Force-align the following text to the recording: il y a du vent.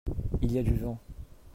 il 0.41 0.51
y 0.53 0.57
a 0.57 0.63
du 0.63 0.73
vent. 0.73 0.97